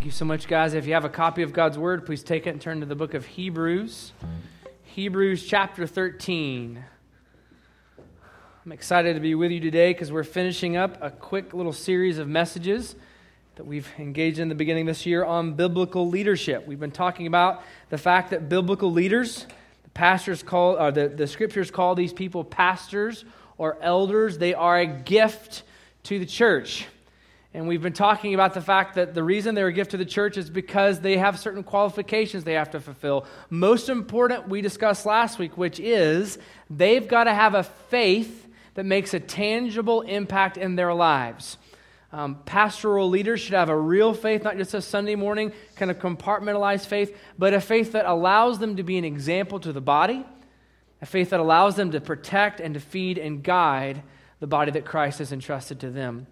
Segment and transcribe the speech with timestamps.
[0.00, 0.72] Thank you so much, guys.
[0.72, 2.94] If you have a copy of God's Word, please take it and turn to the
[2.94, 4.14] book of Hebrews.
[4.84, 6.82] Hebrews chapter 13.
[8.64, 12.16] I'm excited to be with you today because we're finishing up a quick little series
[12.16, 12.96] of messages
[13.56, 16.66] that we've engaged in the beginning this year on biblical leadership.
[16.66, 19.46] We've been talking about the fact that biblical leaders,
[19.82, 23.26] the pastors call, or the, the scriptures call these people pastors
[23.58, 25.62] or elders, they are a gift
[26.04, 26.86] to the church.
[27.52, 30.04] And we've been talking about the fact that the reason they're a gift to the
[30.04, 33.26] church is because they have certain qualifications they have to fulfill.
[33.48, 38.86] Most important, we discussed last week, which is they've got to have a faith that
[38.86, 41.58] makes a tangible impact in their lives.
[42.12, 45.98] Um, pastoral leaders should have a real faith, not just a Sunday morning kind of
[45.98, 50.24] compartmentalized faith, but a faith that allows them to be an example to the body,
[51.02, 54.02] a faith that allows them to protect and to feed and guide
[54.38, 56.26] the body that Christ has entrusted to them.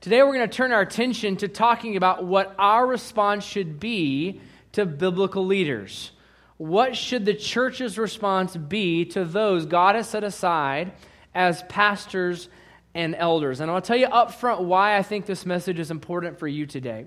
[0.00, 4.40] Today, we're going to turn our attention to talking about what our response should be
[4.72, 6.12] to biblical leaders.
[6.56, 10.92] What should the church's response be to those God has set aside
[11.34, 12.48] as pastors
[12.94, 13.60] and elders?
[13.60, 16.64] And I'll tell you up front why I think this message is important for you
[16.64, 17.04] today.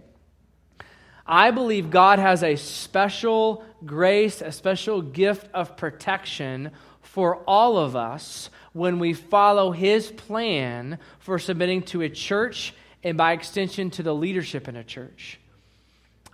[1.26, 6.70] I believe God has a special grace, a special gift of protection
[7.02, 13.18] for all of us when we follow His plan for submitting to a church and
[13.18, 15.40] by extension to the leadership in a church.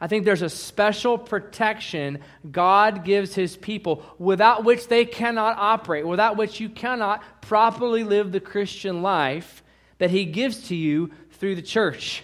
[0.02, 6.08] I think there's a special protection God gives his people without which they cannot operate,
[6.08, 9.62] without which you cannot properly live the Christian life
[9.98, 12.24] that he gives to you through the church.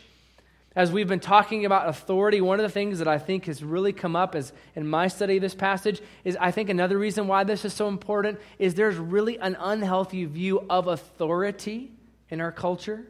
[0.73, 3.93] As we've been talking about authority, one of the things that I think has really
[3.93, 7.45] come up as in my study of this passage is I think another reason why
[7.45, 11.91] this is so important is there's really an unhealthy view of authority
[12.29, 13.05] in our culture.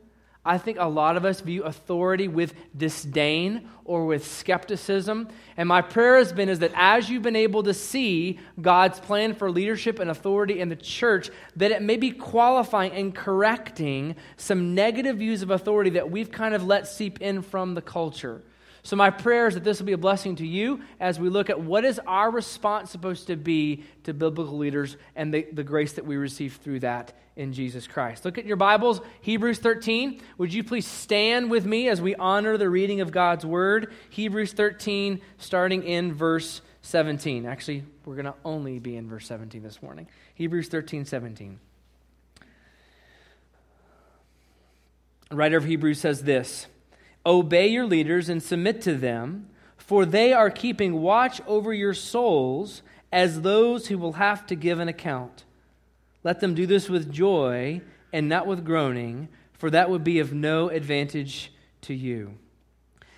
[0.45, 5.27] I think a lot of us view authority with disdain or with skepticism.
[5.57, 9.33] And my prayer has been is that as you've been able to see God's plan
[9.33, 14.75] for leadership and authority in the church, that it may be qualifying and correcting some
[14.75, 18.43] negative views of authority that we've kind of let seep in from the culture.
[18.85, 21.49] So, my prayer is that this will be a blessing to you as we look
[21.49, 25.93] at what is our response supposed to be to biblical leaders and the, the grace
[25.93, 28.25] that we receive through that in Jesus Christ.
[28.25, 30.21] Look at your Bibles, Hebrews 13.
[30.37, 33.91] Would you please stand with me as we honor the reading of God's Word?
[34.11, 37.47] Hebrews 13, starting in verse 17.
[37.47, 40.07] Actually, we're going to only be in verse 17 this morning.
[40.35, 41.59] Hebrews 13, 17.
[45.31, 46.67] The writer of Hebrews says this.
[47.25, 52.81] Obey your leaders and submit to them, for they are keeping watch over your souls
[53.11, 55.45] as those who will have to give an account.
[56.23, 57.81] Let them do this with joy
[58.11, 62.37] and not with groaning, for that would be of no advantage to you.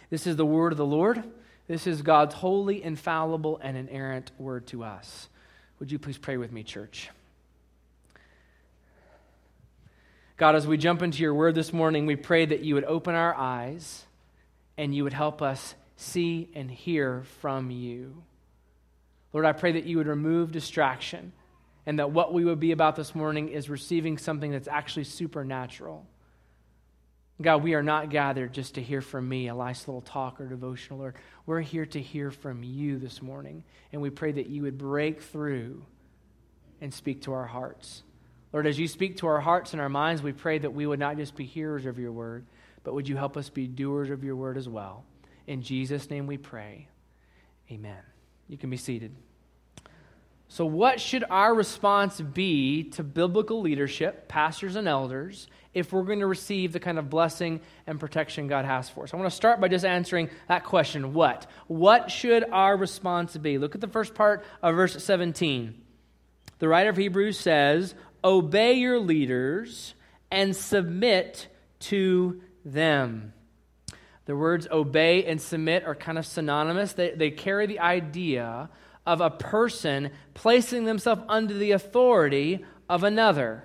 [0.10, 1.24] This is the word of the Lord.
[1.68, 5.30] This is God's holy, infallible, and inerrant word to us.
[5.80, 7.10] Would you please pray with me, church?
[10.38, 13.16] God, as we jump into your word this morning, we pray that you would open
[13.16, 14.06] our eyes
[14.78, 18.24] and you would help us see and hear from you.
[19.34, 21.34] Lord, I pray that you would remove distraction
[21.88, 26.06] and that what we would be about this morning is receiving something that's actually supernatural.
[27.42, 30.48] God, we are not gathered just to hear from me, a nice little talk or
[30.48, 31.16] devotional, Lord.
[31.46, 35.22] We're here to hear from you this morning, and we pray that you would break
[35.22, 35.84] through
[36.82, 38.04] and speak to our hearts.
[38.54, 41.00] Lord, as you speak to our hearts and our minds, we pray that we would
[41.00, 42.46] not just be hearers of your word,
[42.84, 45.04] but would you help us be doers of your word as well?
[45.46, 46.88] In Jesus' name we pray.
[47.70, 48.00] Amen.
[48.48, 49.14] You can be seated.
[50.50, 56.20] So, what should our response be to biblical leadership, pastors and elders, if we're going
[56.20, 59.14] to receive the kind of blessing and protection God has for us?
[59.14, 61.48] I want to start by just answering that question what?
[61.68, 63.58] What should our response be?
[63.58, 65.82] Look at the first part of verse 17.
[66.60, 69.94] The writer of Hebrews says, Obey your leaders
[70.32, 71.48] and submit
[71.80, 73.34] to them.
[74.26, 78.70] The words obey and submit are kind of synonymous, they, they carry the idea
[79.06, 83.64] of a person placing themselves under the authority of another.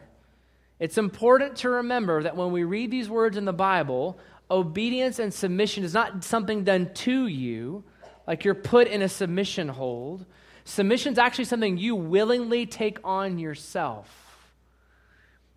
[0.79, 4.19] It's important to remember that when we read these words in the Bible,
[4.51, 7.83] obedience and submission is not something done to you,
[8.27, 10.27] like you're put in a submission hold.
[10.65, 14.22] Submission is actually something you willingly take on yourself.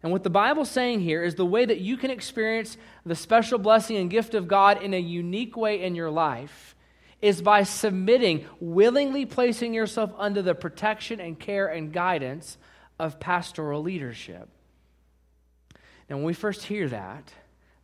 [0.05, 3.57] And what the Bible's saying here is the way that you can experience the special
[3.57, 6.75] blessing and gift of God in a unique way in your life
[7.23, 12.59] is by submitting, willingly placing yourself under the protection and care and guidance
[12.99, 14.47] of pastoral leadership.
[16.07, 17.33] Now, when we first hear that,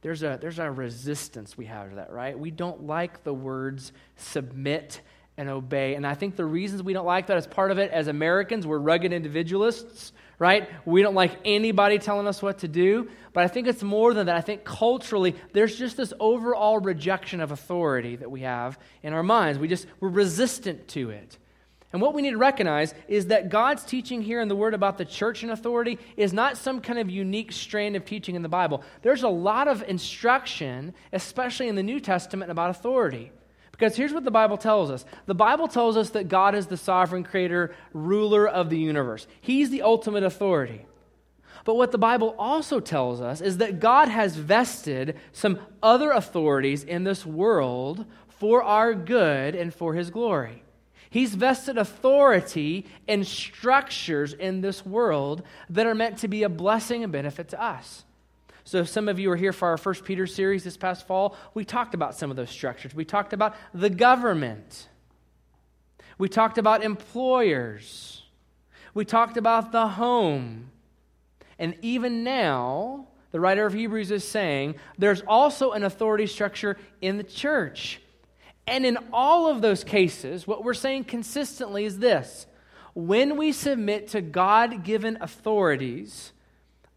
[0.02, 2.38] there's a, there's a resistance we have to that, right?
[2.38, 5.02] We don't like the words submit
[5.38, 5.96] and obey.
[5.96, 8.68] And I think the reasons we don't like that is part of it as Americans,
[8.68, 10.70] we're rugged individualists, right?
[10.86, 13.10] We don't like anybody telling us what to do.
[13.34, 14.36] But I think it's more than that.
[14.36, 19.24] I think culturally, there's just this overall rejection of authority that we have in our
[19.24, 19.58] minds.
[19.58, 21.38] We just, we're resistant to it.
[21.94, 24.98] And what we need to recognize is that God's teaching here in the Word about
[24.98, 28.50] the church and authority is not some kind of unique strand of teaching in the
[28.50, 28.84] Bible.
[29.02, 33.32] There's a lot of instruction, especially in the New Testament, about authority.
[33.82, 36.78] Because here's what the Bible tells us the Bible tells us that God is the
[36.78, 40.86] sovereign creator, ruler of the universe, He's the ultimate authority.
[41.66, 46.84] But what the Bible also tells us is that God has vested some other authorities
[46.84, 50.62] in this world for our good and for His glory.
[51.10, 55.42] He's vested authority and structures in this world
[55.72, 58.06] that are meant to be a blessing and benefit to us.
[58.72, 61.36] So, if some of you were here for our First Peter series this past fall,
[61.54, 62.96] we talked about some of those structures.
[62.96, 64.88] We talked about the government,
[66.18, 68.24] we talked about employers,
[68.94, 70.72] we talked about the home.
[71.60, 77.18] And even now, the writer of Hebrews is saying there's also an authority structure in
[77.18, 78.00] the church.
[78.68, 82.48] And in all of those cases, what we're saying consistently is this
[82.94, 86.32] when we submit to God given authorities,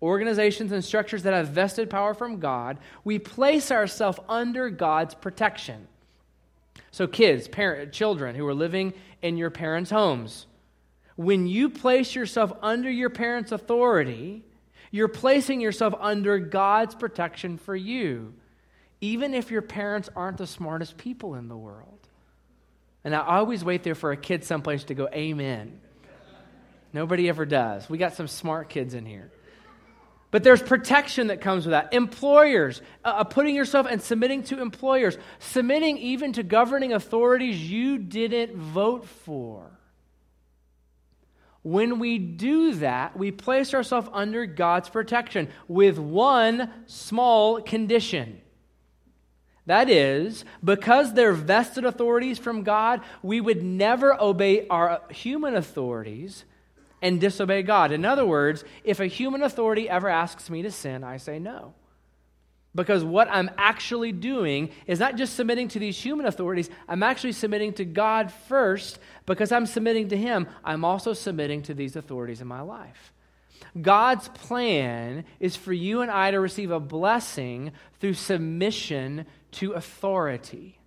[0.03, 5.89] organizations and structures that have vested power from God, we place ourselves under God's protection.
[6.91, 10.47] So, kids, parent, children who are living in your parents' homes,
[11.17, 14.45] when you place yourself under your parents' authority,
[14.91, 18.35] you're placing yourself under God's protection for you
[19.05, 22.09] even if your parents aren't the smartest people in the world.
[23.05, 25.79] And I always wait there for a kid someplace to go, Amen.
[26.91, 27.89] Nobody ever does.
[27.91, 29.31] We got some smart kids in here.
[30.35, 31.95] But there's protection that comes with that.
[31.95, 37.99] Employers, uh, uh, putting yourself and submitting to employers, submitting even to governing authorities you
[37.99, 39.71] didn't vote for.
[41.63, 48.41] When we do that, we place ourselves under God's protection with one small condition
[49.67, 56.45] that is, because they're vested authorities from God, we would never obey our human authorities
[57.05, 57.93] and disobey God.
[57.93, 61.75] In other words, if a human authority ever asks me to sin, I say no.
[62.75, 67.33] Because what I'm actually doing is not just submitting to these human authorities, I'm actually
[67.33, 68.99] submitting to God first.
[69.27, 73.13] Because I'm submitting to Him, I'm also submitting to these authorities in my life.
[73.81, 80.79] God's plan is for you and I to receive a blessing through submission to authority.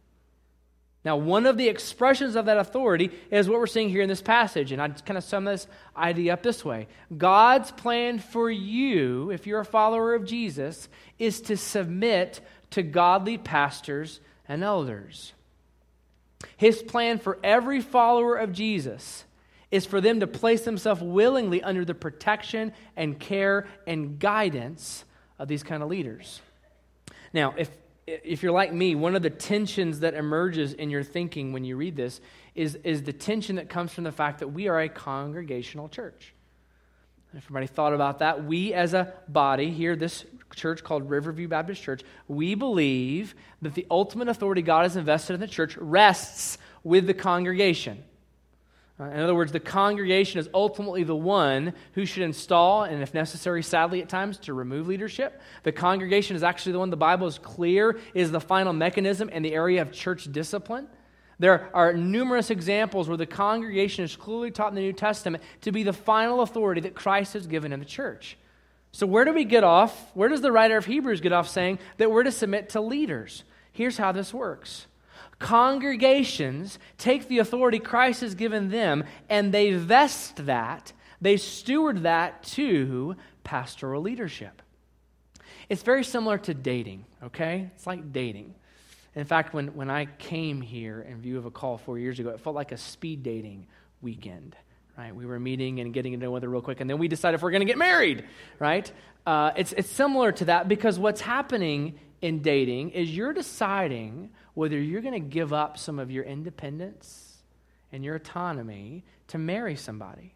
[1.07, 4.21] Now, one of the expressions of that authority is what we're seeing here in this
[4.21, 4.73] passage.
[4.73, 5.65] And I kind of sum this
[5.95, 11.39] idea up this way God's plan for you, if you're a follower of Jesus, is
[11.43, 14.19] to submit to godly pastors
[14.49, 15.31] and elders.
[16.57, 19.23] His plan for every follower of Jesus
[19.71, 25.05] is for them to place themselves willingly under the protection and care and guidance
[25.39, 26.41] of these kind of leaders.
[27.31, 27.69] Now, if
[28.07, 31.75] if you're like me, one of the tensions that emerges in your thinking when you
[31.75, 32.21] read this
[32.55, 36.33] is, is the tension that comes from the fact that we are a congregational church.
[37.35, 38.45] Everybody thought about that?
[38.45, 40.25] We, as a body here, this
[40.55, 45.41] church called Riverview Baptist Church, we believe that the ultimate authority God has invested in
[45.41, 48.03] the church rests with the congregation.
[48.99, 53.13] Uh, in other words, the congregation is ultimately the one who should install, and if
[53.13, 55.39] necessary, sadly at times, to remove leadership.
[55.63, 59.43] The congregation is actually the one the Bible is clear is the final mechanism in
[59.43, 60.87] the area of church discipline.
[61.39, 65.71] There are numerous examples where the congregation is clearly taught in the New Testament to
[65.71, 68.37] be the final authority that Christ has given in the church.
[68.91, 70.15] So, where do we get off?
[70.15, 73.43] Where does the writer of Hebrews get off saying that we're to submit to leaders?
[73.71, 74.87] Here's how this works
[75.39, 82.43] Congregations take the authority Christ has given them and they vest that, they steward that
[82.43, 84.61] to pastoral leadership.
[85.69, 87.69] It's very similar to dating, okay?
[87.75, 88.55] It's like dating.
[89.15, 92.29] In fact, when, when I came here in view of a call four years ago,
[92.29, 93.67] it felt like a speed dating
[94.01, 94.55] weekend,
[94.97, 95.13] right?
[95.13, 97.35] We were meeting and getting to know each other real quick, and then we decided
[97.35, 98.25] if we're going to get married,
[98.59, 98.91] right?
[99.25, 104.79] Uh, it's, it's similar to that because what's happening in dating is you're deciding whether
[104.79, 107.37] you're going to give up some of your independence
[107.91, 110.33] and your autonomy to marry somebody,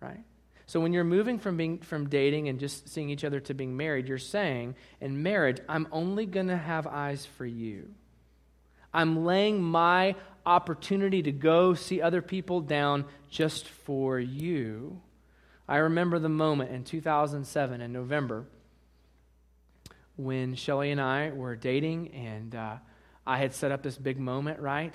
[0.00, 0.24] right?
[0.66, 3.76] So when you're moving from being from dating and just seeing each other to being
[3.76, 7.94] married, you're saying in marriage, I'm only going to have eyes for you.
[8.92, 15.00] I'm laying my opportunity to go see other people down just for you.
[15.68, 18.44] I remember the moment in 2007 in November
[20.16, 22.76] when Shelly and I were dating, and uh,
[23.26, 24.94] I had set up this big moment, right?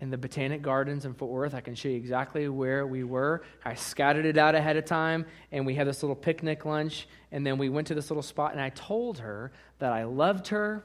[0.00, 1.54] In the Botanic Gardens in Fort Worth.
[1.54, 3.42] I can show you exactly where we were.
[3.64, 7.46] I scouted it out ahead of time, and we had this little picnic lunch, and
[7.46, 10.84] then we went to this little spot, and I told her that I loved her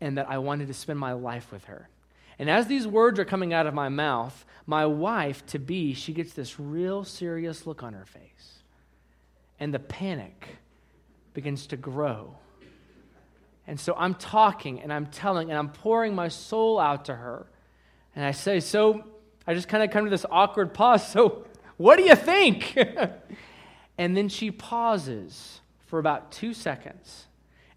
[0.00, 1.88] and that I wanted to spend my life with her.
[2.38, 6.12] And as these words are coming out of my mouth, my wife to be, she
[6.12, 8.62] gets this real serious look on her face.
[9.58, 10.46] And the panic
[11.34, 12.36] begins to grow.
[13.68, 17.46] And so I'm talking and I'm telling and I'm pouring my soul out to her.
[18.16, 19.04] And I say, So
[19.46, 21.06] I just kind of come to this awkward pause.
[21.06, 21.44] So,
[21.76, 22.76] what do you think?
[23.98, 27.26] and then she pauses for about two seconds.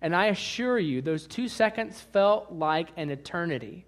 [0.02, 3.86] And I assure you, those two seconds felt like an eternity.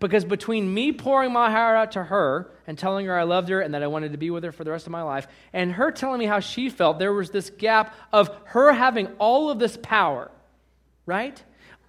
[0.00, 3.60] Because between me pouring my heart out to her and telling her I loved her
[3.60, 5.72] and that I wanted to be with her for the rest of my life, and
[5.72, 9.58] her telling me how she felt, there was this gap of her having all of
[9.58, 10.30] this power,
[11.08, 11.42] right?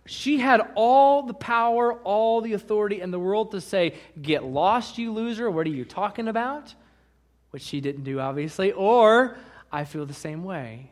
[0.05, 4.97] She had all the power, all the authority in the world to say, Get lost,
[4.97, 5.51] you loser.
[5.51, 6.73] What are you talking about?
[7.51, 8.71] Which she didn't do, obviously.
[8.71, 9.37] Or,
[9.71, 10.89] I feel the same way.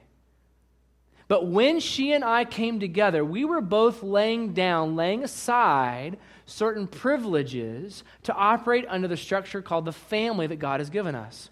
[1.27, 6.87] But when she and I came together, we were both laying down, laying aside certain
[6.87, 11.49] privileges to operate under the structure called the family that God has given us.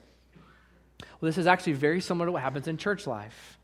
[1.00, 3.58] Well, this is actually very similar to what happens in church life.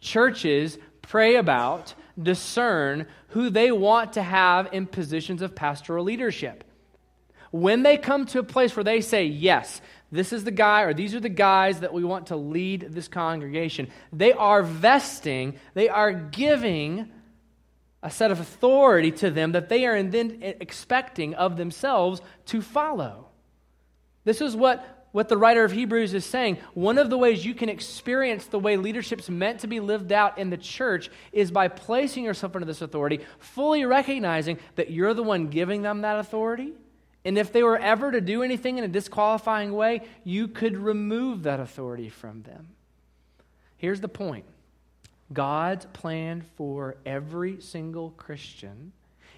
[0.00, 0.76] Churches
[1.08, 6.64] pray about, discern who they want to have in positions of pastoral leadership.
[7.50, 9.80] When they come to a place where they say, Yes,
[10.10, 13.08] this is the guy, or these are the guys that we want to lead this
[13.08, 17.08] congregation, they are vesting, they are giving
[18.02, 23.28] a set of authority to them that they are then expecting of themselves to follow.
[24.24, 26.58] This is what, what the writer of Hebrews is saying.
[26.74, 30.38] One of the ways you can experience the way leadership's meant to be lived out
[30.38, 35.22] in the church is by placing yourself under this authority, fully recognizing that you're the
[35.22, 36.72] one giving them that authority.
[37.24, 41.44] And if they were ever to do anything in a disqualifying way, you could remove
[41.44, 42.70] that authority from them.
[43.76, 44.46] Here's the point
[45.32, 48.90] God's plan for every single Christian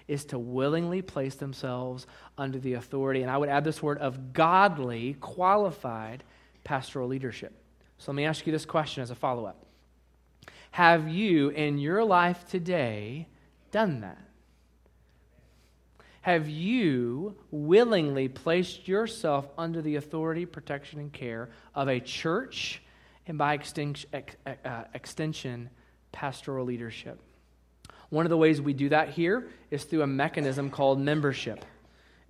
[0.07, 4.33] is to willingly place themselves under the authority, and I would add this word of
[4.33, 6.23] godly, qualified
[6.63, 7.53] pastoral leadership.
[7.97, 9.65] So let me ask you this question as a follow up
[10.71, 13.27] Have you in your life today
[13.71, 14.21] done that?
[16.21, 22.81] Have you willingly placed yourself under the authority, protection, and care of a church
[23.27, 23.59] and by
[24.65, 25.69] uh, extension,
[26.11, 27.19] pastoral leadership.
[28.09, 31.65] One of the ways we do that here is through a mechanism called membership.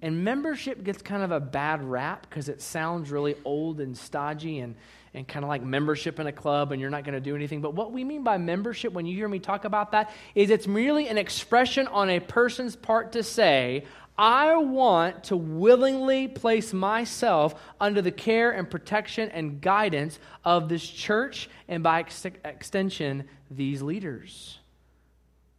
[0.01, 4.59] And membership gets kind of a bad rap because it sounds really old and stodgy
[4.59, 4.75] and,
[5.13, 7.61] and kind of like membership in a club and you're not going to do anything.
[7.61, 10.67] But what we mean by membership, when you hear me talk about that, is it's
[10.67, 13.85] merely an expression on a person's part to say,
[14.19, 20.87] I want to willingly place myself under the care and protection and guidance of this
[20.87, 24.59] church and by ex- extension, these leaders.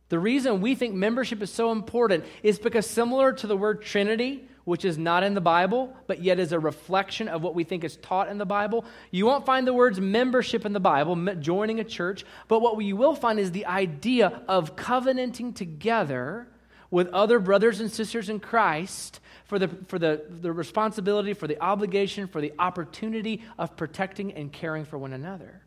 [0.09, 4.49] The reason we think membership is so important is because, similar to the word Trinity,
[4.65, 7.85] which is not in the Bible, but yet is a reflection of what we think
[7.85, 11.81] is taught in the Bible, you won't find the words membership in the Bible, joining
[11.81, 16.49] a church, but what you will find is the idea of covenanting together
[16.91, 21.61] with other brothers and sisters in Christ for, the, for the, the responsibility, for the
[21.62, 25.62] obligation, for the opportunity of protecting and caring for one another.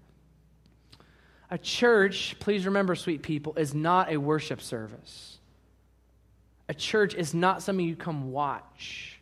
[1.52, 5.38] A church, please remember, sweet people, is not a worship service.
[6.70, 9.20] A church is not something you come watch.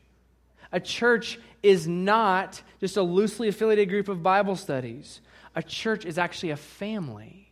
[0.71, 5.21] A church is not just a loosely affiliated group of Bible studies.
[5.55, 7.49] A church is actually a family.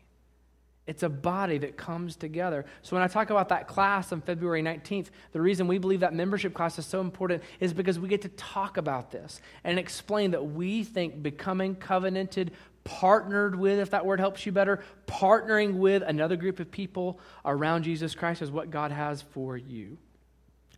[0.86, 2.65] It's a body that comes together.
[2.81, 6.13] So, when I talk about that class on February 19th, the reason we believe that
[6.13, 10.31] membership class is so important is because we get to talk about this and explain
[10.31, 12.51] that we think becoming covenanted,
[12.88, 17.84] partnered with, if that word helps you better, partnering with another group of people around
[17.84, 19.98] Jesus Christ is what God has for you.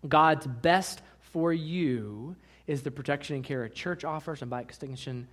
[0.08, 2.36] God's best for you
[2.66, 5.28] is the protection and care a church offers, and by extension,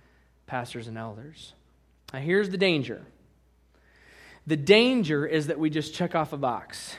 [0.45, 1.53] pastors and elders.
[2.13, 3.03] Now, here's the danger
[4.45, 6.95] the danger is that we just check off a box.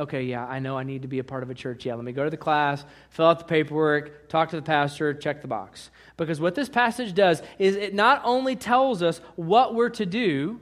[0.00, 1.84] Okay, yeah, I know I need to be a part of a church.
[1.84, 5.12] Yeah, let me go to the class, fill out the paperwork, talk to the pastor,
[5.12, 5.90] check the box.
[6.16, 10.58] Because what this passage does is it not only tells us what we're to do,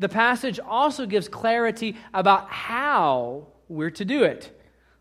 [0.00, 4.52] the passage also gives clarity about how we're to do it.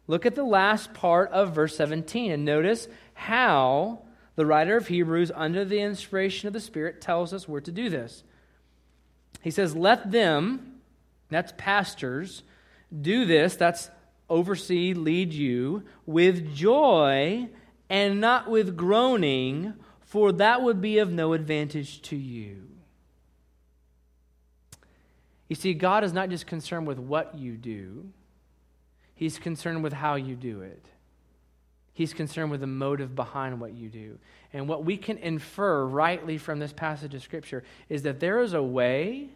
[0.06, 4.04] Look at the last part of verse 17 and notice how
[4.36, 7.90] the writer of Hebrews, under the inspiration of the Spirit, tells us we're to do
[7.90, 8.24] this.
[9.42, 10.80] He says, Let them,
[11.30, 12.44] that's pastors,
[13.02, 13.90] Do this, that's
[14.30, 17.50] oversee, lead you, with joy
[17.90, 22.64] and not with groaning, for that would be of no advantage to you.
[25.48, 28.10] You see, God is not just concerned with what you do,
[29.16, 30.86] He's concerned with how you do it.
[31.92, 34.20] He's concerned with the motive behind what you do.
[34.54, 38.54] And what we can infer rightly from this passage of Scripture is that there is
[38.54, 39.30] a way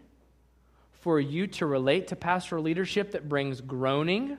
[1.02, 4.38] for you to relate to pastoral leadership that brings groaning.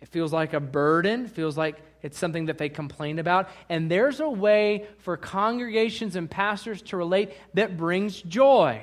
[0.00, 3.48] It feels like a burden, feels like it's something that they complain about.
[3.68, 8.82] And there's a way for congregations and pastors to relate that brings joy,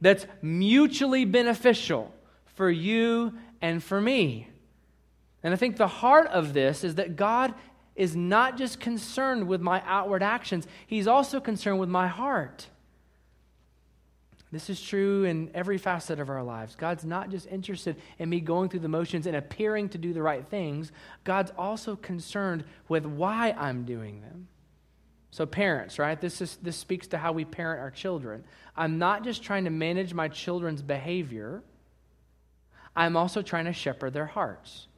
[0.00, 2.14] that's mutually beneficial
[2.54, 4.48] for you and for me.
[5.42, 7.54] And I think the heart of this is that God
[7.96, 12.68] is not just concerned with my outward actions, He's also concerned with my heart.
[14.50, 16.74] This is true in every facet of our lives.
[16.74, 20.22] God's not just interested in me going through the motions and appearing to do the
[20.22, 20.90] right things,
[21.24, 24.48] God's also concerned with why I'm doing them.
[25.30, 26.18] So, parents, right?
[26.18, 28.44] This, is, this speaks to how we parent our children.
[28.74, 31.62] I'm not just trying to manage my children's behavior,
[32.96, 34.88] I'm also trying to shepherd their hearts.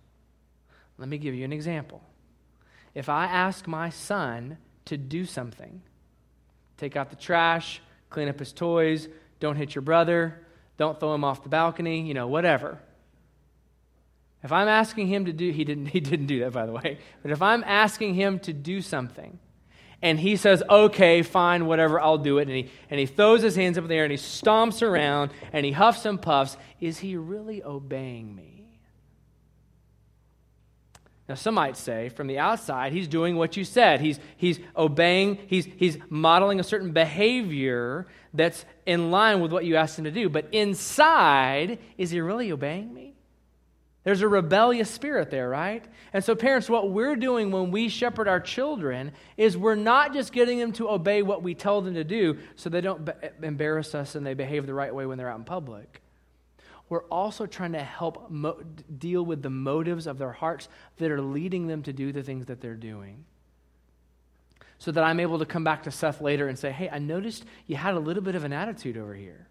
[0.97, 2.03] Let me give you an example.
[2.95, 5.83] If I ask my son to do something,
[6.77, 9.09] take out the trash, clean up his toys,
[9.41, 12.79] don't hit your brother, don't throw him off the balcony, you know, whatever.
[14.43, 16.99] If I'm asking him to do, he didn't, he didn't do that, by the way,
[17.23, 19.39] but if I'm asking him to do something,
[20.03, 23.55] and he says, okay, fine, whatever, I'll do it, and he, and he throws his
[23.55, 26.99] hands up in the air and he stomps around and he huffs and puffs, is
[26.99, 28.60] he really obeying me?
[31.31, 34.01] Now, some might say from the outside, he's doing what you said.
[34.01, 39.77] He's, he's obeying, he's, he's modeling a certain behavior that's in line with what you
[39.77, 40.29] asked him to do.
[40.29, 43.15] But inside, is he really obeying me?
[44.03, 45.85] There's a rebellious spirit there, right?
[46.13, 50.33] And so, parents, what we're doing when we shepherd our children is we're not just
[50.33, 53.09] getting them to obey what we tell them to do so they don't
[53.41, 56.03] embarrass us and they behave the right way when they're out in public
[56.91, 58.61] we're also trying to help mo-
[58.99, 62.47] deal with the motives of their hearts that are leading them to do the things
[62.47, 63.25] that they're doing.
[64.79, 67.45] So that I'm able to come back to Seth later and say, hey, I noticed
[67.69, 69.47] you had a little bit of an attitude over here.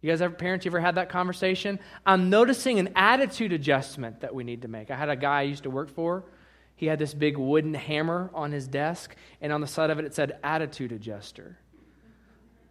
[0.00, 1.78] You guys ever, parents, you ever had that conversation?
[2.06, 4.90] I'm noticing an attitude adjustment that we need to make.
[4.90, 6.24] I had a guy I used to work for.
[6.74, 10.06] He had this big wooden hammer on his desk, and on the side of it,
[10.06, 11.58] it said attitude adjuster.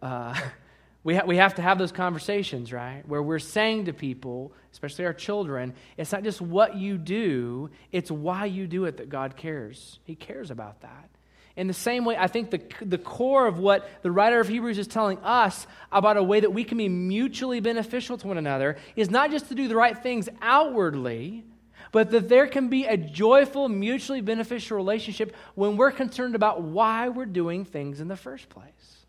[0.02, 0.34] Uh,
[1.08, 3.02] We, ha- we have to have those conversations, right?
[3.08, 8.10] Where we're saying to people, especially our children, it's not just what you do, it's
[8.10, 10.00] why you do it that God cares.
[10.04, 11.08] He cares about that.
[11.56, 14.76] In the same way, I think the, the core of what the writer of Hebrews
[14.76, 18.76] is telling us about a way that we can be mutually beneficial to one another
[18.94, 21.42] is not just to do the right things outwardly,
[21.90, 27.08] but that there can be a joyful, mutually beneficial relationship when we're concerned about why
[27.08, 29.06] we're doing things in the first place.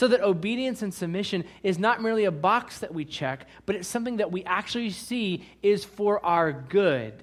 [0.00, 3.86] So that obedience and submission is not merely a box that we check, but it's
[3.86, 7.22] something that we actually see is for our good.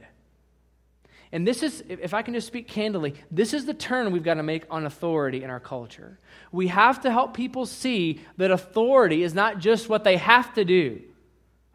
[1.31, 4.35] And this is, if I can just speak candidly, this is the turn we've got
[4.35, 6.19] to make on authority in our culture.
[6.51, 10.63] We have to help people see that authority is not just what they have to
[10.63, 11.01] do.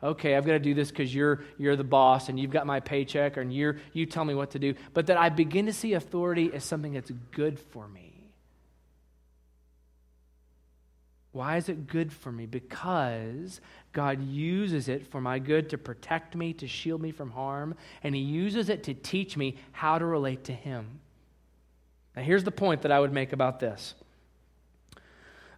[0.04, 2.78] Okay, I've got to do this because you're, you're the boss and you've got my
[2.78, 4.76] paycheck and you're, you tell me what to do.
[4.94, 8.11] But that I begin to see authority as something that's good for me.
[11.32, 12.46] Why is it good for me?
[12.46, 13.60] Because
[13.92, 18.14] God uses it for my good to protect me, to shield me from harm, and
[18.14, 21.00] He uses it to teach me how to relate to Him.
[22.14, 23.94] Now, here's the point that I would make about this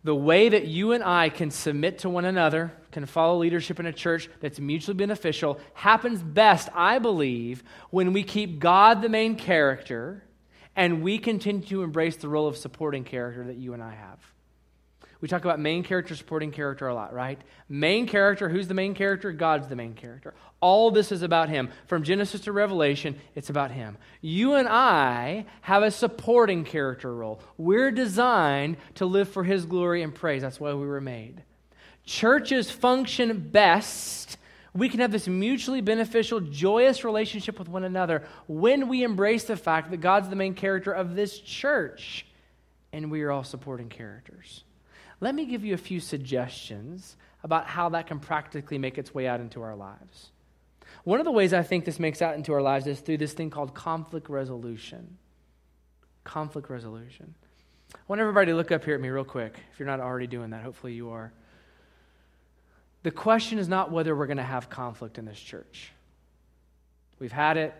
[0.04, 3.86] the way that you and I can submit to one another, can follow leadership in
[3.86, 9.34] a church that's mutually beneficial, happens best, I believe, when we keep God the main
[9.34, 10.22] character
[10.76, 14.33] and we continue to embrace the role of supporting character that you and I have.
[15.20, 17.40] We talk about main character, supporting character a lot, right?
[17.68, 19.32] Main character, who's the main character?
[19.32, 20.34] God's the main character.
[20.60, 21.70] All this is about Him.
[21.86, 23.96] From Genesis to Revelation, it's about Him.
[24.20, 27.40] You and I have a supporting character role.
[27.56, 30.42] We're designed to live for His glory and praise.
[30.42, 31.42] That's why we were made.
[32.04, 34.36] Churches function best.
[34.74, 39.56] We can have this mutually beneficial, joyous relationship with one another when we embrace the
[39.56, 42.26] fact that God's the main character of this church
[42.94, 44.63] and we are all supporting characters.
[45.24, 49.26] Let me give you a few suggestions about how that can practically make its way
[49.26, 50.30] out into our lives.
[51.04, 53.32] One of the ways I think this makes out into our lives is through this
[53.32, 55.16] thing called conflict resolution.
[56.24, 57.34] Conflict resolution.
[57.94, 60.26] I want everybody to look up here at me real quick, if you're not already
[60.26, 60.62] doing that.
[60.62, 61.32] Hopefully you are.
[63.02, 65.90] The question is not whether we're going to have conflict in this church.
[67.18, 67.72] We've had it,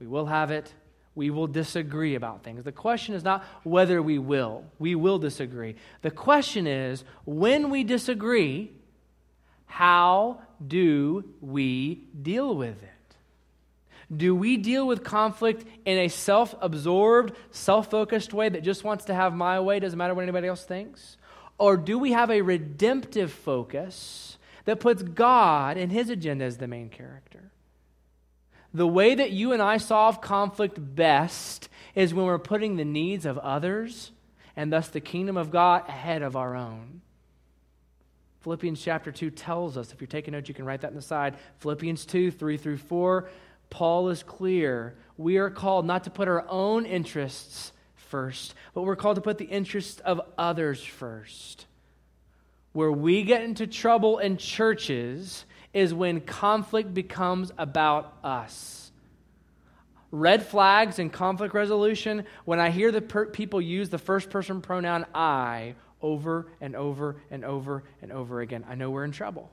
[0.00, 0.70] we will have it,
[1.18, 2.62] we will disagree about things.
[2.62, 5.74] The question is not whether we will, we will disagree.
[6.02, 8.70] The question is when we disagree,
[9.66, 13.16] how do we deal with it?
[14.16, 19.06] Do we deal with conflict in a self absorbed, self focused way that just wants
[19.06, 21.16] to have my way, doesn't matter what anybody else thinks?
[21.58, 26.68] Or do we have a redemptive focus that puts God and his agenda as the
[26.68, 27.50] main character?
[28.74, 33.26] The way that you and I solve conflict best is when we're putting the needs
[33.26, 34.12] of others
[34.56, 37.00] and thus the kingdom of God ahead of our own.
[38.40, 41.02] Philippians chapter 2 tells us, if you're taking notes, you can write that in the
[41.02, 41.36] side.
[41.58, 43.28] Philippians 2, 3 through 4
[43.70, 44.94] Paul is clear.
[45.16, 49.38] We are called not to put our own interests first, but we're called to put
[49.38, 51.66] the interests of others first.
[52.72, 58.90] Where we get into trouble in churches is when conflict becomes about us.
[60.10, 64.62] Red flags in conflict resolution, when I hear the per- people use the first person
[64.62, 69.50] pronoun I over and over and over and over again, I know we're in trouble.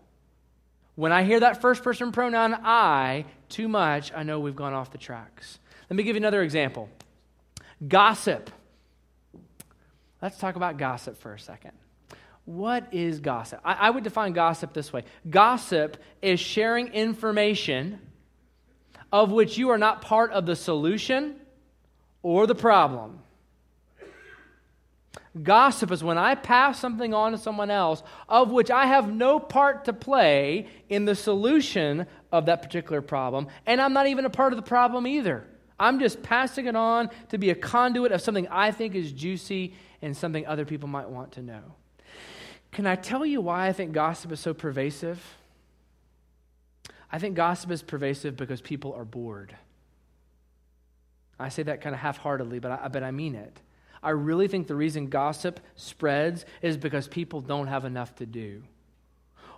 [0.95, 4.91] When I hear that first person pronoun I too much, I know we've gone off
[4.91, 5.60] the tracks.
[5.89, 6.89] Let me give you another example
[7.86, 8.49] gossip.
[10.21, 11.73] Let's talk about gossip for a second.
[12.45, 13.60] What is gossip?
[13.65, 17.99] I, I would define gossip this way gossip is sharing information
[19.12, 21.36] of which you are not part of the solution
[22.21, 23.19] or the problem.
[25.41, 29.39] Gossip is when I pass something on to someone else of which I have no
[29.39, 34.29] part to play in the solution of that particular problem, and I'm not even a
[34.29, 35.45] part of the problem either.
[35.77, 39.73] I'm just passing it on to be a conduit of something I think is juicy
[40.01, 41.75] and something other people might want to know.
[42.75, 45.38] Can I tell you why I think gossip is so pervasive?
[47.09, 49.55] I think gossip is pervasive because people are bored.
[51.39, 53.61] I say that kind of half heartedly, but I, but I mean it.
[54.03, 58.61] I really think the reason gossip spreads is because people don't have enough to do.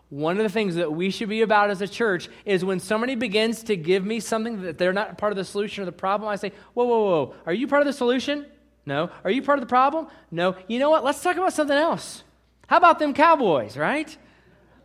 [0.10, 3.16] One of the things that we should be about as a church is when somebody
[3.16, 6.30] begins to give me something that they're not part of the solution or the problem,
[6.30, 7.36] I say, Whoa, whoa, whoa.
[7.48, 8.46] Are you part of the solution?
[8.86, 9.10] No.
[9.24, 10.06] Are you part of the problem?
[10.30, 10.56] No.
[10.68, 11.04] You know what?
[11.04, 12.24] Let's talk about something else.
[12.68, 14.16] How about them Cowboys, right?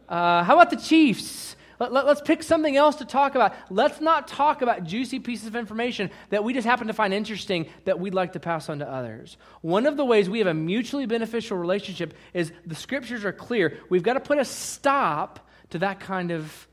[0.09, 1.57] Uh, how about the Chiefs?
[1.79, 3.55] Let, us let, pick something else to talk about.
[3.69, 7.67] Let's not talk about juicy pieces of information that we just happen to find interesting
[7.87, 9.37] that we'd like to pass on to others.
[9.63, 13.79] One of the ways we have a mutually beneficial relationship is the scriptures are clear.
[13.89, 16.69] We've got to put a stop to that kind of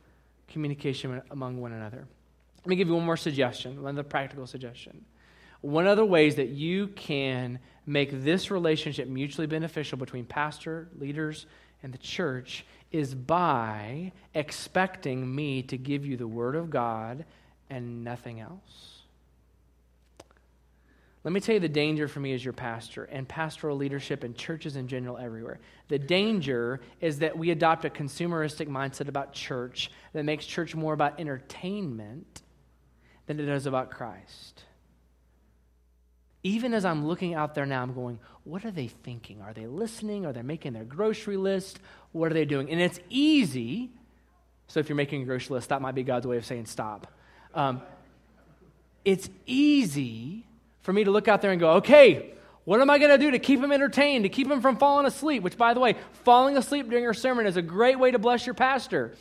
[0.48, 2.08] communication among one another.
[2.60, 5.06] Let me give you one more suggestion, another practical suggestion.
[5.62, 11.47] One of the ways that you can make this relationship mutually beneficial between pastor, leaders,
[11.82, 17.25] and the church is by expecting me to give you the Word of God
[17.69, 19.04] and nothing else.
[21.23, 24.36] Let me tell you the danger for me as your pastor and pastoral leadership and
[24.36, 25.60] churches in general everywhere.
[25.89, 30.93] The danger is that we adopt a consumeristic mindset about church that makes church more
[30.93, 32.41] about entertainment
[33.25, 34.63] than it does about Christ.
[36.43, 39.41] Even as I'm looking out there now, I'm going, what are they thinking?
[39.41, 40.25] Are they listening?
[40.25, 41.80] Are they making their grocery list?
[42.13, 42.69] What are they doing?
[42.69, 43.91] And it's easy.
[44.67, 47.08] So if you're making a grocery list, that might be God's way of saying stop.
[47.54, 47.82] Um,
[49.04, 50.45] it's easy
[50.82, 52.32] for me to look out there and go, okay,
[52.63, 55.06] what am I going to do to keep them entertained, to keep them from falling
[55.06, 55.43] asleep?
[55.43, 58.45] Which, by the way, falling asleep during your sermon is a great way to bless
[58.45, 59.13] your pastor.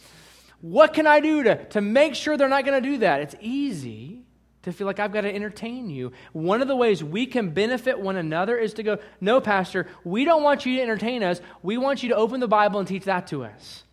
[0.61, 3.21] What can I do to, to make sure they're not going to do that?
[3.23, 4.25] It's easy
[4.63, 6.13] to feel like I've got to entertain you.
[6.33, 10.25] One of the ways we can benefit one another is to go, No, Pastor, we
[10.25, 11.41] don't want you to entertain us.
[11.63, 13.85] We want you to open the Bible and teach that to us.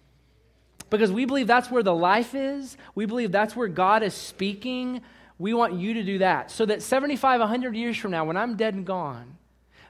[0.89, 2.77] Because we believe that's where the life is.
[2.93, 5.01] We believe that's where God is speaking.
[5.37, 6.51] We want you to do that.
[6.51, 9.37] So that 75, 100 years from now, when I'm dead and gone,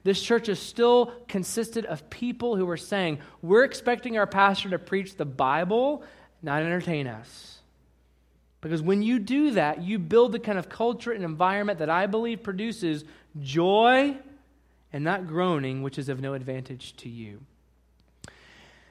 [0.04, 4.80] this church is still consisted of people who are saying, We're expecting our pastor to
[4.80, 6.04] preach the Bible,
[6.42, 7.55] not entertain us.
[8.66, 12.08] Because when you do that, you build the kind of culture and environment that I
[12.08, 13.04] believe produces
[13.40, 14.18] joy
[14.92, 17.42] and not groaning, which is of no advantage to you.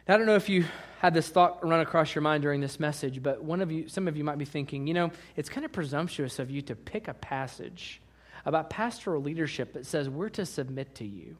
[0.06, 0.64] Now, I don't know if you
[1.00, 4.06] had this thought run across your mind during this message, but one of you, some
[4.06, 7.08] of you might be thinking, you know, it's kind of presumptuous of you to pick
[7.08, 8.00] a passage
[8.44, 11.36] about pastoral leadership that says we're to submit to you.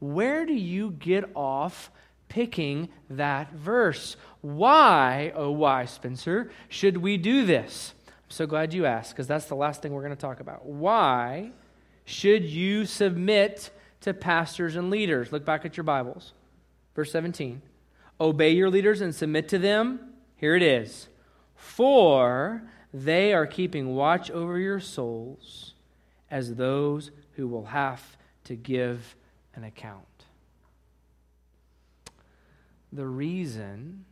[0.00, 1.90] Where do you get off
[2.30, 4.16] picking that verse.
[4.40, 7.92] Why, oh, why, Spencer, should we do this?
[8.06, 10.64] I'm so glad you asked, because that's the last thing we're going to talk about.
[10.64, 11.50] Why
[12.06, 15.30] should you submit to pastors and leaders?
[15.30, 16.32] Look back at your Bibles.
[16.94, 17.60] Verse 17.
[18.18, 20.00] Obey your leaders and submit to them.
[20.36, 21.08] Here it is.
[21.54, 22.62] For
[22.94, 25.74] they are keeping watch over your souls
[26.30, 29.16] as those who will have to give
[29.54, 30.04] an account.
[32.92, 34.04] The reason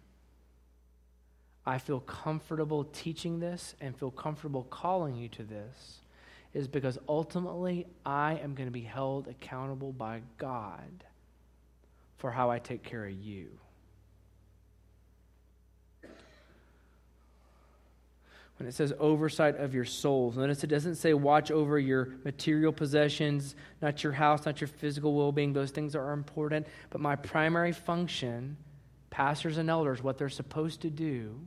[1.67, 6.01] I feel comfortable teaching this and feel comfortable calling you to this
[6.55, 11.05] is because ultimately I am going to be held accountable by God
[12.17, 13.49] for how I take care of you.
[18.59, 20.37] when it says oversight of your souls.
[20.37, 25.15] Notice it doesn't say watch over your material possessions, not your house, not your physical
[25.15, 25.53] well being.
[25.53, 26.67] Those things are important.
[26.91, 28.57] But my primary function,
[29.11, 31.41] pastors and elders, what they're supposed to do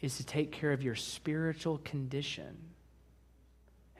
[0.00, 2.56] is to take care of your spiritual condition.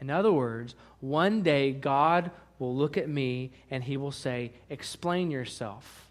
[0.00, 5.30] In other words, one day God will look at me and he will say, Explain
[5.30, 6.10] yourself,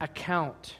[0.00, 0.76] account,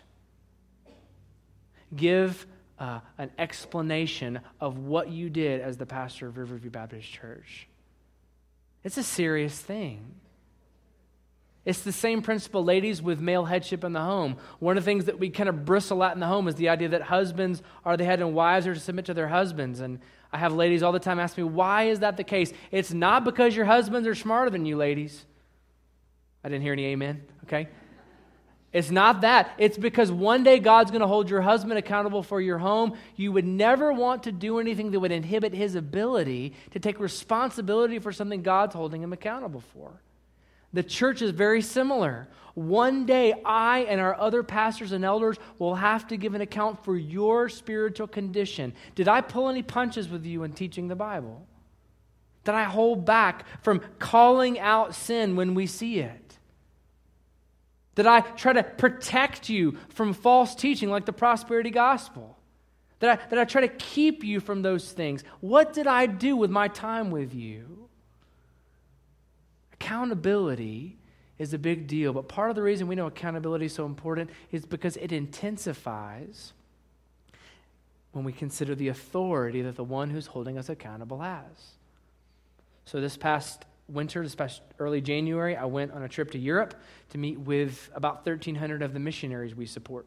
[1.95, 2.47] give
[2.79, 7.69] uh, an explanation of what you did as the pastor of Riverview Baptist Church.
[8.83, 10.15] It's a serious thing.
[11.65, 14.39] It's the same principle, ladies, with male headship in the home.
[14.61, 16.71] One of the things that we kind of bristle at in the home is the
[16.71, 19.81] idea that husbands are the head and wives are to submit to their husbands.
[19.81, 20.01] And
[20.33, 22.53] I have ladies all the time ask me, why is that the case?
[22.71, 25.27] It's not because your husbands are smarter than you, ladies.
[26.43, 27.69] I didn't hear any amen, okay?
[28.73, 29.53] It's not that.
[29.59, 32.97] It's because one day God's going to hold your husband accountable for your home.
[33.17, 37.99] You would never want to do anything that would inhibit his ability to take responsibility
[37.99, 40.01] for something God's holding him accountable for.
[40.73, 42.29] The church is very similar.
[42.55, 46.85] One day, I and our other pastors and elders will have to give an account
[46.85, 48.75] for your spiritual condition.
[48.95, 51.47] Did I pull any punches with you in teaching the Bible?
[52.45, 56.39] Did I hold back from calling out sin when we see it?
[57.95, 62.39] Did I try to protect you from false teaching like the prosperity gospel?
[62.99, 65.25] Did I, did I try to keep you from those things?
[65.41, 67.90] What did I do with my time with you?
[69.81, 70.97] Accountability
[71.39, 74.31] is a big deal, but part of the reason we know accountability is so important
[74.53, 76.53] is because it intensifies
[78.13, 81.75] when we consider the authority that the one who's holding us accountable has.
[82.85, 86.75] So, this past winter, this past early January, I went on a trip to Europe
[87.11, 90.07] to meet with about 1,300 of the missionaries we support.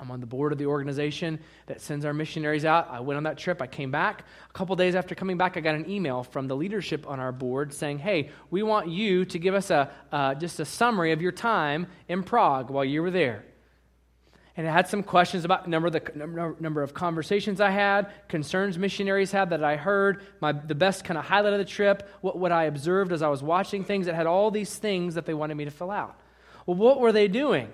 [0.00, 2.88] I'm on the board of the organization that sends our missionaries out.
[2.90, 3.62] I went on that trip.
[3.62, 4.24] I came back.
[4.50, 7.32] A couple days after coming back, I got an email from the leadership on our
[7.32, 11.22] board saying, Hey, we want you to give us a, uh, just a summary of
[11.22, 13.44] your time in Prague while you were there
[14.56, 18.12] and it had some questions about number of the number, number of conversations I had,
[18.28, 22.08] concerns missionaries had that I heard, my, the best kind of highlight of the trip,
[22.20, 24.06] what, what I observed as I was watching things.
[24.06, 26.20] It had all these things that they wanted me to fill out.
[26.66, 27.72] Well, what were they doing?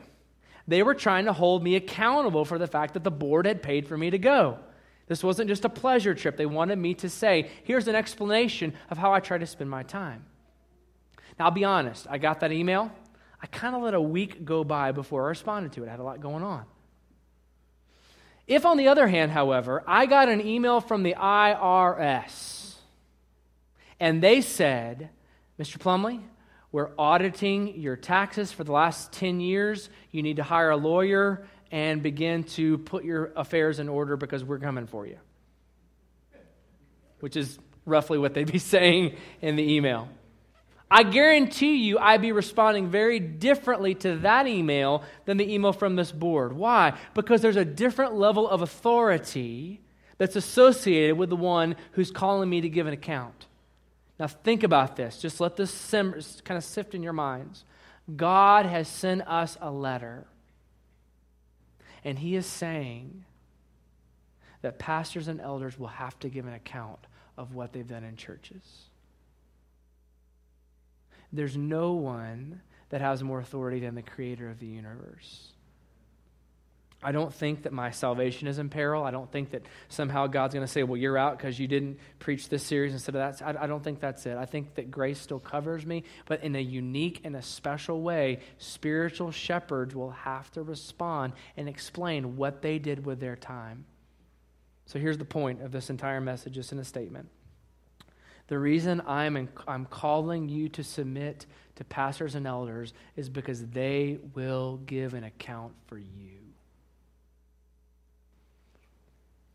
[0.71, 3.89] They were trying to hold me accountable for the fact that the board had paid
[3.89, 4.61] for me to go.
[5.09, 6.37] This wasn't just a pleasure trip.
[6.37, 9.83] They wanted me to say, here's an explanation of how I try to spend my
[9.83, 10.25] time.
[11.37, 12.93] Now, I'll be honest, I got that email.
[13.43, 15.89] I kind of let a week go by before I responded to it.
[15.89, 16.65] I had a lot going on.
[18.47, 22.77] If, on the other hand, however, I got an email from the IRS
[23.99, 25.11] and they said,
[25.59, 25.81] Mr.
[25.81, 26.21] Plumley,
[26.73, 29.91] we're auditing your taxes for the last 10 years.
[30.13, 34.45] You need to hire a lawyer and begin to put your affairs in order because
[34.45, 35.19] we're coming for you.
[37.21, 40.09] Which is roughly what they'd be saying in the email.
[40.91, 45.95] I guarantee you I'd be responding very differently to that email than the email from
[45.97, 46.53] this board.
[46.53, 46.95] Why?
[47.15, 49.81] Because there's a different level of authority
[50.19, 53.47] that's associated with the one who's calling me to give an account.
[54.21, 55.17] Now, think about this.
[55.17, 57.65] Just let this simmer, kind of sift in your minds.
[58.17, 60.27] God has sent us a letter,
[62.05, 63.25] and He is saying
[64.61, 66.99] that pastors and elders will have to give an account
[67.39, 68.83] of what they've done in churches.
[71.33, 75.53] There's no one that has more authority than the creator of the universe.
[77.03, 79.05] I don't think that my salvation is in peril.
[79.05, 81.99] I don't think that somehow God's going to say, well, you're out because you didn't
[82.19, 83.57] preach this series instead of that.
[83.59, 84.37] I, I, don't think that's it.
[84.37, 88.41] I think that grace still covers me, but in a unique and a special way,
[88.59, 93.87] spiritual shepherds will have to respond and explain what they did with their time.
[94.85, 97.31] So here's the point of this entire message, just in a statement.
[98.49, 103.65] The reason I'm, in, I'm calling you to submit to pastors and elders is because
[103.69, 106.40] they will give an account for you.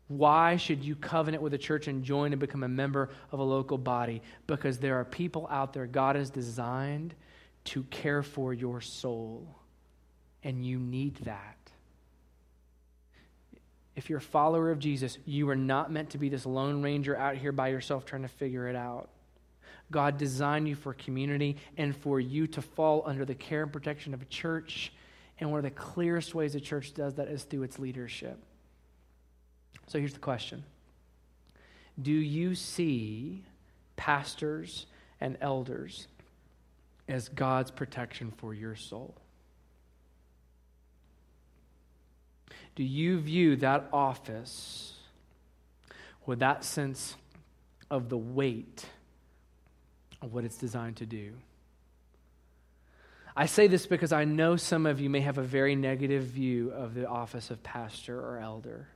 [0.08, 3.42] Why should you covenant with a church and join and become a member of a
[3.42, 4.22] local body?
[4.46, 7.14] Because there are people out there God has designed
[7.64, 9.46] to care for your soul.
[10.46, 11.56] and you need that.
[13.96, 17.16] If you're a follower of Jesus, you are not meant to be this lone ranger
[17.16, 19.08] out here by yourself trying to figure it out.
[19.90, 24.14] God designed you for community and for you to fall under the care and protection
[24.14, 24.92] of a church.
[25.40, 28.38] And one of the clearest ways a church does that is through its leadership.
[29.86, 30.64] So here's the question
[32.00, 33.42] Do you see
[33.96, 34.86] pastors
[35.20, 36.08] and elders
[37.08, 39.14] as God's protection for your soul?
[42.74, 44.92] Do you view that office
[46.26, 47.14] with that sense
[47.90, 48.84] of the weight
[50.20, 51.32] of what it's designed to do?
[53.34, 56.70] I say this because I know some of you may have a very negative view
[56.70, 58.88] of the office of pastor or elder.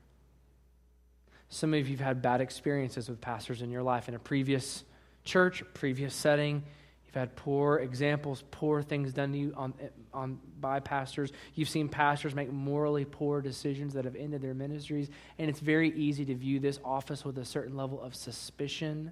[1.50, 4.84] Some of you have had bad experiences with pastors in your life in a previous
[5.24, 6.62] church, previous setting.
[7.04, 9.74] You've had poor examples, poor things done to you on,
[10.14, 11.32] on, by pastors.
[11.56, 15.10] You've seen pastors make morally poor decisions that have ended their ministries.
[15.38, 19.10] And it's very easy to view this office with a certain level of suspicion,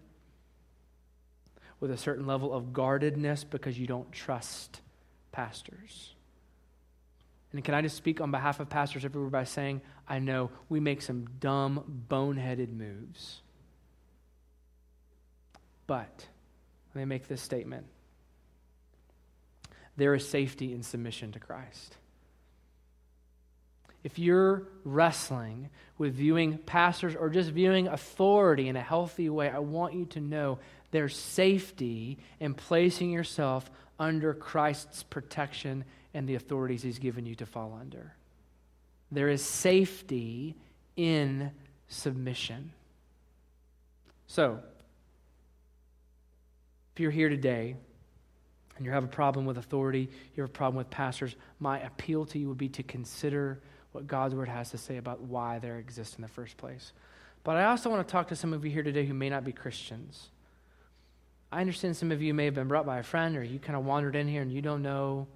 [1.80, 4.80] with a certain level of guardedness because you don't trust
[5.32, 6.14] pastors.
[7.52, 10.80] And can I just speak on behalf of pastors everywhere by saying, I know we
[10.80, 13.40] make some dumb, boneheaded moves.
[15.86, 16.26] But
[16.94, 17.86] let me make this statement
[19.98, 21.96] there is safety in submission to Christ.
[24.04, 29.58] If you're wrestling with viewing pastors or just viewing authority in a healthy way, I
[29.58, 30.58] want you to know
[30.90, 35.84] there's safety in placing yourself under Christ's protection
[36.14, 38.14] and the authorities he's given you to fall under.
[39.10, 40.54] There is safety
[40.96, 41.50] in
[41.88, 42.72] submission.
[44.26, 44.60] So,
[46.94, 47.76] if you're here today
[48.76, 52.26] and you have a problem with authority, you have a problem with pastors, my appeal
[52.26, 53.60] to you would be to consider
[53.98, 56.92] what God's word has to say about why they exist in the first place.
[57.42, 59.42] But I also want to talk to some of you here today who may not
[59.42, 60.28] be Christians.
[61.50, 63.76] I understand some of you may have been brought by a friend or you kind
[63.76, 65.26] of wandered in here and you don't know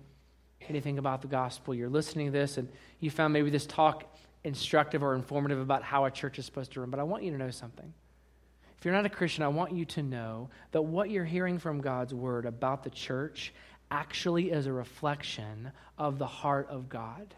[0.68, 1.74] anything about the gospel.
[1.74, 2.68] You're listening to this and
[3.00, 4.04] you found maybe this talk
[4.44, 6.90] instructive or informative about how a church is supposed to run.
[6.90, 7.92] But I want you to know something.
[8.78, 11.80] If you're not a Christian, I want you to know that what you're hearing from
[11.80, 13.52] God's word about the church
[13.90, 17.34] actually is a reflection of the heart of God.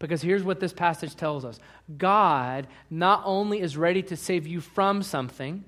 [0.00, 1.60] Because here's what this passage tells us
[1.96, 5.64] God not only is ready to save you from something,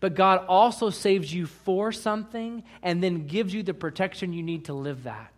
[0.00, 4.66] but God also saves you for something and then gives you the protection you need
[4.66, 5.32] to live that.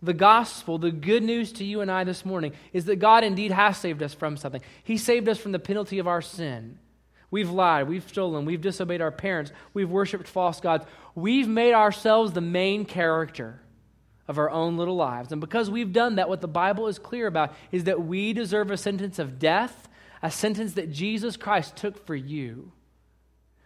[0.00, 3.52] The gospel, the good news to you and I this morning, is that God indeed
[3.52, 4.62] has saved us from something.
[4.82, 6.78] He saved us from the penalty of our sin.
[7.30, 10.84] We've lied, we've stolen, we've disobeyed our parents, we've worshiped false gods.
[11.14, 13.61] We've made ourselves the main character
[14.32, 15.30] of our own little lives.
[15.30, 18.70] And because we've done that, what the Bible is clear about is that we deserve
[18.70, 19.90] a sentence of death,
[20.22, 22.72] a sentence that Jesus Christ took for you.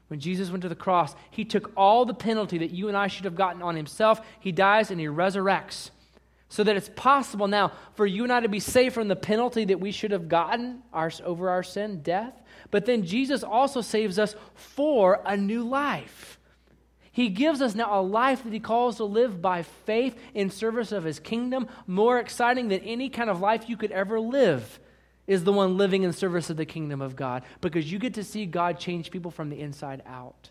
[0.08, 3.06] When Jesus went to the cross, he took all the penalty that you and I
[3.06, 4.20] should have gotten on himself.
[4.40, 5.90] He dies and he resurrects
[6.48, 9.66] so that it's possible now for you and I to be saved from the penalty
[9.66, 12.34] that we should have gotten our, over our sin, death.
[12.72, 16.35] But then Jesus also saves us for a new life.
[17.16, 20.92] He gives us now a life that he calls to live by faith in service
[20.92, 24.78] of his kingdom, more exciting than any kind of life you could ever live
[25.26, 28.22] is the one living in service of the kingdom of God because you get to
[28.22, 30.50] see God change people from the inside out.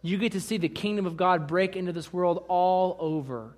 [0.00, 3.56] You get to see the kingdom of God break into this world all over.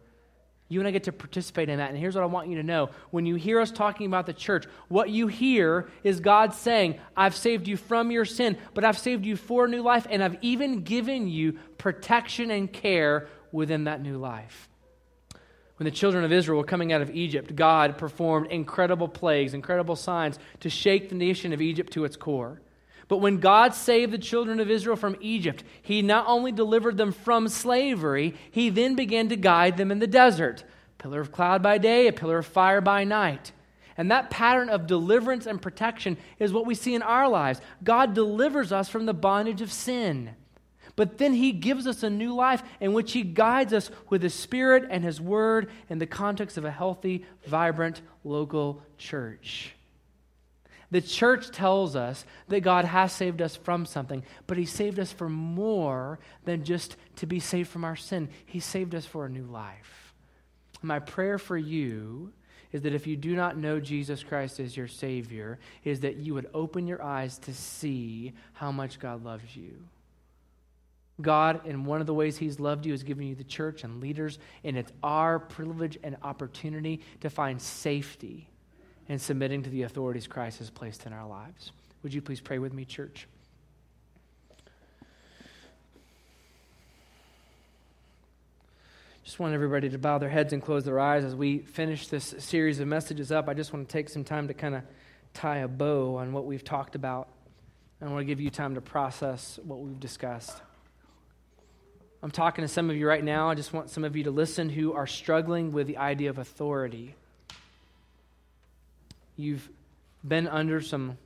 [0.71, 1.91] You and I get to participate in that.
[1.91, 2.91] And here's what I want you to know.
[3.11, 7.35] When you hear us talking about the church, what you hear is God saying, I've
[7.35, 10.39] saved you from your sin, but I've saved you for a new life, and I've
[10.43, 14.69] even given you protection and care within that new life.
[15.77, 19.97] When the children of Israel were coming out of Egypt, God performed incredible plagues, incredible
[19.97, 22.61] signs to shake the nation of Egypt to its core.
[23.11, 27.11] But when God saved the children of Israel from Egypt, He not only delivered them
[27.11, 30.63] from slavery, He then began to guide them in the desert
[30.97, 33.51] pillar of cloud by day, a pillar of fire by night.
[33.97, 37.61] And that pattern of deliverance and protection is what we see in our lives.
[37.83, 40.37] God delivers us from the bondage of sin.
[40.95, 44.35] But then he gives us a new life in which he guides us with his
[44.35, 49.75] spirit and his word in the context of a healthy, vibrant local church.
[50.91, 55.13] The church tells us that God has saved us from something, but he saved us
[55.13, 58.29] for more than just to be saved from our sin.
[58.45, 60.15] He saved us for a new life.
[60.83, 62.33] My prayer for you
[62.73, 66.35] is that if you do not know Jesus Christ as your Savior, is that you
[66.35, 69.89] would open your eyes to see how much God loves you
[71.21, 74.01] God, in one of the ways He's loved you, is giving you the church and
[74.01, 78.49] leaders, and it's our privilege and opportunity to find safety
[79.11, 81.73] in submitting to the authorities Christ has placed in our lives.
[82.05, 83.27] Would you please pray with me, church?
[89.25, 92.37] Just want everybody to bow their heads and close their eyes as we finish this
[92.39, 93.49] series of messages up.
[93.49, 94.83] I just want to take some time to kind of
[95.35, 97.27] tie a bow on what we've talked about.
[98.01, 100.57] I want to give you time to process what we've discussed.
[102.23, 103.51] I'm talking to some of you right now.
[103.51, 106.39] I just want some of you to listen who are struggling with the idea of
[106.39, 107.17] authority.
[109.41, 109.69] You've
[110.27, 111.19] been under some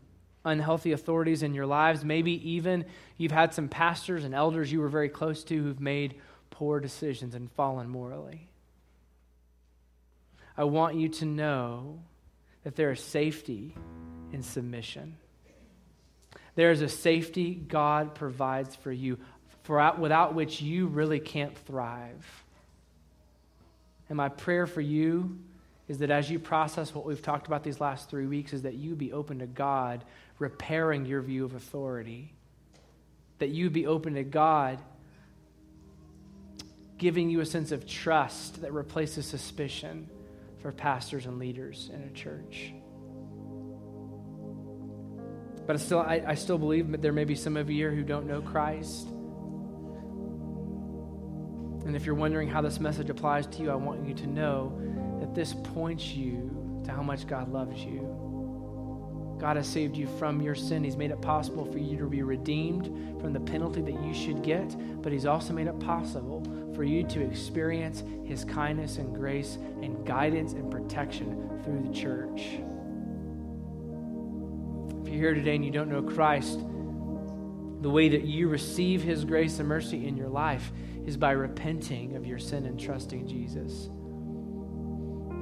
[0.45, 2.05] unhealthy authorities in your lives.
[2.05, 2.85] Maybe even
[3.17, 7.35] you've had some pastors and elders you were very close to who've made poor decisions
[7.35, 8.49] and fallen morally.
[10.57, 12.01] I want you to know
[12.63, 13.75] that there is safety
[14.33, 15.17] in submission.
[16.55, 19.19] There is a safety God provides for you
[19.65, 22.45] for without which you really can't thrive.
[24.09, 25.39] And my prayer for you
[25.89, 28.75] is that as you process what we've talked about these last three weeks, is that
[28.75, 30.05] you be open to God
[30.39, 32.33] repairing your view of authority.
[33.39, 34.79] That you be open to God
[36.97, 40.09] giving you a sense of trust that replaces suspicion
[40.61, 42.73] for pastors and leaders in a church.
[45.67, 47.91] But I still, I, I still believe that there may be some of you here
[47.91, 49.09] who don't know Christ.
[51.85, 54.79] And if you're wondering how this message applies to you, I want you to know
[55.35, 58.25] this points you to how much God loves you.
[59.39, 60.85] God has saved you from your sin.
[60.85, 64.43] He's made it possible for you to be redeemed from the penalty that you should
[64.43, 66.43] get, but He's also made it possible
[66.75, 72.61] for you to experience His kindness and grace and guidance and protection through the church.
[75.03, 76.61] If you're here today and you don't know Christ,
[77.81, 80.73] the way that you receive His grace and mercy in your life
[81.05, 83.91] is by repenting of your sin and trusting Jesus.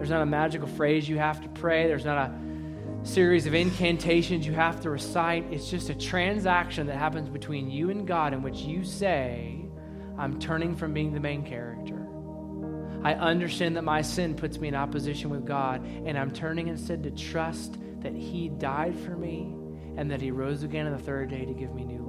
[0.03, 4.45] There's not a magical phrase you have to pray, there's not a series of incantations
[4.45, 5.45] you have to recite.
[5.53, 9.65] It's just a transaction that happens between you and God in which you say,
[10.19, 12.05] I'm turning from being the main character.
[13.05, 17.05] I understand that my sin puts me in opposition with God, and I'm turning instead
[17.05, 19.55] to trust that He died for me
[19.97, 22.02] and that He rose again on the third day to give me new life.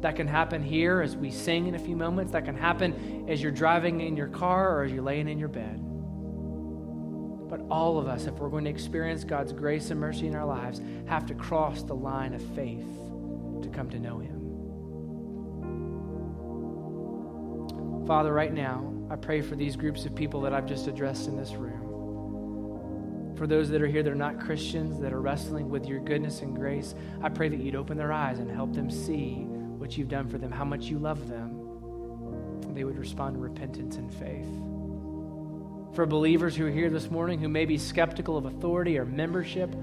[0.00, 2.32] That can happen here as we sing in a few moments.
[2.32, 5.48] That can happen as you're driving in your car or as you're laying in your
[5.48, 5.84] bed.
[7.48, 10.46] But all of us, if we're going to experience God's grace and mercy in our
[10.46, 12.86] lives, have to cross the line of faith
[13.62, 14.38] to come to know Him.
[18.06, 21.36] Father, right now, I pray for these groups of people that I've just addressed in
[21.36, 23.34] this room.
[23.36, 26.42] For those that are here that are not Christians, that are wrestling with your goodness
[26.42, 29.46] and grace, I pray that you'd open their eyes and help them see
[29.78, 32.74] what you've done for them, how much you love them.
[32.74, 34.68] They would respond in repentance and faith
[35.98, 39.74] for believers who are here this morning who may be skeptical of authority or membership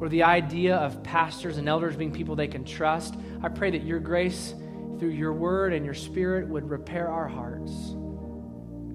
[0.00, 3.84] or the idea of pastors and elders being people they can trust, I pray that
[3.84, 4.54] your grace
[4.98, 7.72] through your word and your spirit would repair our hearts,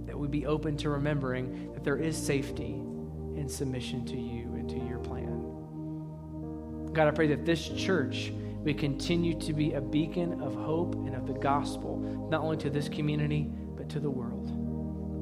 [0.07, 2.73] that we'd be open to remembering that there is safety
[3.35, 5.41] in submission to you and to your plan.
[6.91, 8.33] God, I pray that this church
[8.65, 11.97] we continue to be a beacon of hope and of the gospel,
[12.31, 13.47] not only to this community,
[13.77, 14.51] but to the world.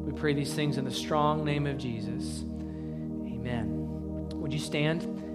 [0.06, 2.44] We pray these things in the strong name of Jesus.
[2.44, 4.30] Amen.
[4.36, 5.32] Would you stand?